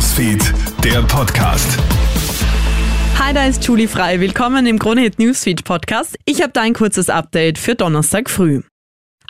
Newsfeed, 0.00 0.54
der 0.82 1.02
Podcast. 1.02 1.76
Hi, 3.18 3.34
da 3.34 3.44
ist 3.44 3.62
Julie 3.66 3.86
Frei. 3.86 4.18
Willkommen 4.18 4.64
im 4.64 4.78
Kronehit 4.78 5.18
Newsfeed 5.18 5.62
Podcast. 5.62 6.16
Ich 6.24 6.40
habe 6.40 6.54
da 6.54 6.62
ein 6.62 6.72
kurzes 6.72 7.10
Update 7.10 7.58
für 7.58 7.74
Donnerstag 7.74 8.30
früh. 8.30 8.62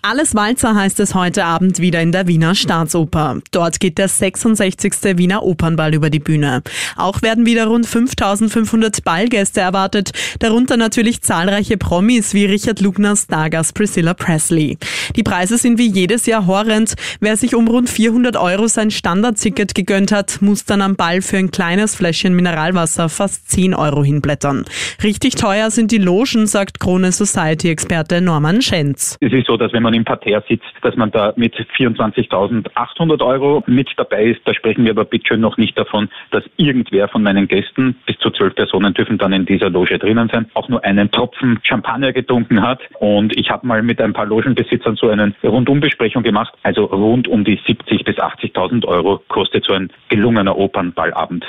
Alles 0.02 0.34
Walzer 0.34 0.74
heißt 0.74 0.98
es 1.00 1.14
heute 1.14 1.44
Abend 1.44 1.78
wieder 1.78 2.00
in 2.00 2.10
der 2.10 2.26
Wiener 2.26 2.54
Staatsoper. 2.54 3.40
Dort 3.52 3.80
geht 3.80 3.98
der 3.98 4.08
66. 4.08 5.18
Wiener 5.18 5.42
Opernball 5.42 5.92
über 5.92 6.08
die 6.08 6.20
Bühne. 6.20 6.62
Auch 6.96 7.20
werden 7.20 7.44
wieder 7.44 7.66
rund 7.66 7.84
5500 7.86 9.04
Ballgäste 9.04 9.60
erwartet, 9.60 10.12
darunter 10.38 10.78
natürlich 10.78 11.20
zahlreiche 11.20 11.76
Promis 11.76 12.32
wie 12.32 12.46
Richard 12.46 12.80
Lugner, 12.80 13.14
Stargast 13.14 13.74
Priscilla 13.74 14.14
Presley. 14.14 14.78
Die 15.16 15.22
Preise 15.22 15.58
sind 15.58 15.78
wie 15.78 15.90
jedes 15.90 16.24
Jahr 16.24 16.46
horrend. 16.46 16.94
Wer 17.20 17.36
sich 17.36 17.54
um 17.54 17.68
rund 17.68 17.90
400 17.90 18.38
Euro 18.38 18.68
sein 18.68 18.90
Standardticket 18.90 19.74
gegönnt 19.74 20.12
hat, 20.12 20.40
muss 20.40 20.64
dann 20.64 20.80
am 20.80 20.96
Ball 20.96 21.20
für 21.20 21.36
ein 21.36 21.50
kleines 21.50 21.94
Fläschchen 21.94 22.34
Mineralwasser 22.34 23.10
fast 23.10 23.50
10 23.50 23.74
Euro 23.74 24.02
hinblättern. 24.02 24.64
Richtig 25.02 25.34
teuer 25.34 25.70
sind 25.70 25.90
die 25.90 25.98
Logen, 25.98 26.46
sagt 26.46 26.80
Krone 26.80 27.12
Society-Experte 27.12 28.22
Norman 28.22 28.62
Schenz. 28.62 29.18
Es 29.20 29.32
ist 29.34 29.46
so, 29.46 29.58
dass 29.58 29.74
wenn 29.74 29.82
man 29.82 29.89
man 29.90 29.94
im 29.94 30.04
Parterre 30.04 30.44
sitzt, 30.48 30.70
dass 30.82 30.94
man 30.94 31.10
da 31.10 31.32
mit 31.36 31.54
24.800 31.56 33.24
Euro 33.24 33.64
mit 33.66 33.88
dabei 33.96 34.26
ist. 34.26 34.40
Da 34.44 34.54
sprechen 34.54 34.84
wir 34.84 34.92
aber 34.92 35.04
bitte 35.04 35.36
noch 35.36 35.56
nicht 35.56 35.76
davon, 35.76 36.08
dass 36.30 36.44
irgendwer 36.56 37.08
von 37.08 37.22
meinen 37.24 37.48
Gästen, 37.48 37.96
bis 38.06 38.16
zu 38.18 38.30
zwölf 38.30 38.54
Personen 38.54 38.94
dürfen 38.94 39.18
dann 39.18 39.32
in 39.32 39.46
dieser 39.46 39.68
Loge 39.68 39.98
drinnen 39.98 40.28
sein, 40.32 40.46
auch 40.54 40.68
nur 40.68 40.84
einen 40.84 41.10
Tropfen 41.10 41.58
Champagner 41.64 42.12
getrunken 42.12 42.62
hat. 42.62 42.80
Und 43.00 43.36
ich 43.36 43.50
habe 43.50 43.66
mal 43.66 43.82
mit 43.82 44.00
ein 44.00 44.12
paar 44.12 44.26
Logenbesitzern 44.26 44.94
so 44.94 45.08
eine 45.08 45.32
Rundumbesprechung 45.42 46.22
gemacht. 46.22 46.54
Also 46.62 46.84
rund 46.84 47.26
um 47.26 47.44
die 47.44 47.58
70.000 47.58 48.04
bis 48.04 48.16
80.000 48.16 48.86
Euro 48.86 49.20
kostet 49.26 49.64
so 49.64 49.72
ein 49.72 49.90
gelungener 50.08 50.56
Opernballabend. 50.56 51.44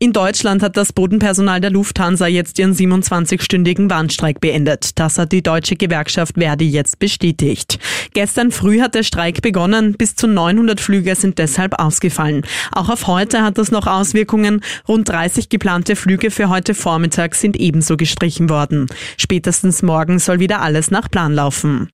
In 0.00 0.12
Deutschland 0.12 0.62
hat 0.62 0.76
das 0.76 0.92
Bodenpersonal 0.92 1.60
der 1.60 1.70
Lufthansa 1.70 2.28
jetzt 2.28 2.60
ihren 2.60 2.72
27-stündigen 2.72 3.90
Warnstreik 3.90 4.40
beendet. 4.40 4.96
Das 4.96 5.18
hat 5.18 5.32
die 5.32 5.42
deutsche 5.42 5.74
Gewerkschaft 5.74 6.34
Verdi 6.38 6.70
jetzt 6.70 7.00
bestätigt. 7.00 7.80
Gestern 8.14 8.52
früh 8.52 8.80
hat 8.80 8.94
der 8.94 9.02
Streik 9.02 9.42
begonnen. 9.42 9.94
Bis 9.98 10.14
zu 10.14 10.28
900 10.28 10.80
Flüge 10.80 11.16
sind 11.16 11.38
deshalb 11.38 11.80
ausgefallen. 11.80 12.42
Auch 12.70 12.90
auf 12.90 13.08
heute 13.08 13.42
hat 13.42 13.58
das 13.58 13.72
noch 13.72 13.88
Auswirkungen. 13.88 14.60
Rund 14.86 15.08
30 15.08 15.48
geplante 15.48 15.96
Flüge 15.96 16.30
für 16.30 16.48
heute 16.48 16.74
Vormittag 16.74 17.34
sind 17.34 17.56
ebenso 17.56 17.96
gestrichen 17.96 18.48
worden. 18.48 18.86
Spätestens 19.16 19.82
morgen 19.82 20.20
soll 20.20 20.38
wieder 20.38 20.62
alles 20.62 20.92
nach 20.92 21.10
Plan 21.10 21.34
laufen. 21.34 21.88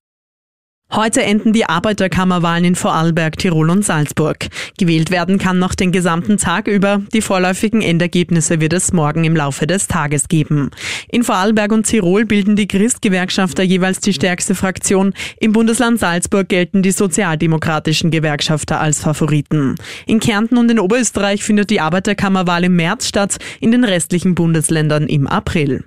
Heute 0.97 1.25
enden 1.25 1.53
die 1.53 1.69
Arbeiterkammerwahlen 1.69 2.65
in 2.65 2.75
Vorarlberg, 2.77 3.37
Tirol 3.37 3.71
und 3.71 3.85
Salzburg. 3.85 4.47
Gewählt 4.79 5.11
werden 5.11 5.39
kann 5.39 5.59
noch 5.59 5.75
den 5.75 5.91
gesamten 5.91 6.39
Tag 6.39 6.69
über. 6.69 7.03
Die 7.13 7.21
vorläufigen 7.21 7.83
Endergebnisse 7.83 8.61
wird 8.61 8.75
es 8.75 8.93
morgen 8.93 9.25
im 9.25 9.35
Laufe 9.35 9.67
des 9.67 9.89
Tages 9.89 10.29
geben. 10.29 10.71
In 11.09 11.25
Vorarlberg 11.25 11.73
und 11.73 11.87
Tirol 11.87 12.27
bilden 12.27 12.55
die 12.55 12.69
Christgewerkschafter 12.69 13.65
jeweils 13.65 13.99
die 13.99 14.13
stärkste 14.13 14.55
Fraktion. 14.55 15.15
Im 15.41 15.51
Bundesland 15.51 15.99
Salzburg 15.99 16.49
gelten 16.49 16.83
die 16.83 16.93
sozialdemokratischen 16.93 18.13
Gewerkschafter 18.13 18.81
als 18.81 19.01
Favoriten. 19.01 19.75
In 20.07 20.21
Kärnten 20.21 20.59
und 20.59 20.71
in 20.71 20.79
Oberösterreich 20.79 21.43
findet 21.43 21.71
die 21.71 21.81
Arbeiterkammerwahl 21.81 22.63
im 22.63 22.77
März 22.77 23.09
statt, 23.09 23.39
in 23.59 23.73
den 23.73 23.83
restlichen 23.83 24.37
Bundesländern 24.37 25.09
im 25.09 25.27
April. 25.27 25.85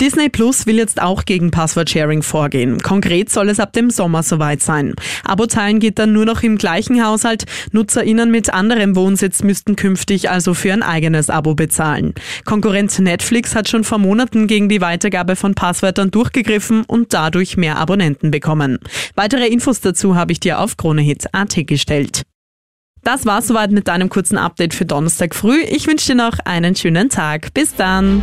Disney 0.00 0.28
Plus 0.28 0.64
will 0.66 0.76
jetzt 0.76 1.02
auch 1.02 1.24
gegen 1.24 1.50
Passwort-Sharing 1.50 2.22
vorgehen. 2.22 2.78
Konkret 2.78 3.30
soll 3.30 3.48
es 3.48 3.58
ab 3.58 3.72
dem 3.72 3.90
Sommer 3.90 4.22
soweit 4.22 4.62
sein. 4.62 4.94
Abo-Teilen 5.24 5.80
geht 5.80 5.98
dann 5.98 6.12
nur 6.12 6.24
noch 6.24 6.44
im 6.44 6.56
gleichen 6.56 7.04
Haushalt. 7.04 7.46
NutzerInnen 7.72 8.30
mit 8.30 8.54
anderem 8.54 8.94
Wohnsitz 8.94 9.42
müssten 9.42 9.74
künftig 9.74 10.30
also 10.30 10.54
für 10.54 10.72
ein 10.72 10.84
eigenes 10.84 11.30
Abo 11.30 11.56
bezahlen. 11.56 12.14
Konkurrent 12.44 12.96
Netflix 13.00 13.56
hat 13.56 13.68
schon 13.68 13.82
vor 13.82 13.98
Monaten 13.98 14.46
gegen 14.46 14.68
die 14.68 14.80
Weitergabe 14.80 15.34
von 15.34 15.56
Passwörtern 15.56 16.12
durchgegriffen 16.12 16.84
und 16.84 17.12
dadurch 17.12 17.56
mehr 17.56 17.76
Abonnenten 17.76 18.30
bekommen. 18.30 18.78
Weitere 19.16 19.48
Infos 19.48 19.80
dazu 19.80 20.14
habe 20.14 20.30
ich 20.30 20.38
dir 20.38 20.60
auf 20.60 20.76
KroneHit.at 20.76 21.66
gestellt. 21.66 22.22
Das 23.02 23.26
war's 23.26 23.48
soweit 23.48 23.72
mit 23.72 23.88
deinem 23.88 24.10
kurzen 24.10 24.38
Update 24.38 24.74
für 24.74 24.84
Donnerstag 24.84 25.34
früh. 25.34 25.60
Ich 25.62 25.88
wünsche 25.88 26.12
dir 26.12 26.14
noch 26.14 26.38
einen 26.44 26.76
schönen 26.76 27.08
Tag. 27.08 27.52
Bis 27.52 27.74
dann. 27.74 28.22